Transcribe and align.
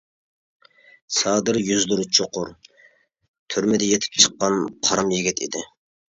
سادىر 1.17 1.57
يۈزلىرى 1.65 2.05
چوقۇر، 2.19 2.49
تۈرمىدە 3.55 3.89
يېتىپ 3.89 4.17
چىققان 4.23 4.57
قارام 4.89 5.13
يىگىت 5.17 5.43
ئىدى. 5.47 5.63